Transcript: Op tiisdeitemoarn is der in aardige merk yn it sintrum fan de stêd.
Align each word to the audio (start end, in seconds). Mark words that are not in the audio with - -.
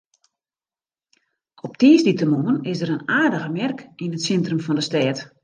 Op 1.61 1.77
tiisdeitemoarn 1.77 2.63
is 2.63 2.77
der 2.79 2.89
in 2.95 3.07
aardige 3.19 3.51
merk 3.59 3.79
yn 4.03 4.15
it 4.17 4.25
sintrum 4.27 4.61
fan 4.65 4.77
de 4.79 4.83
stêd. 4.89 5.17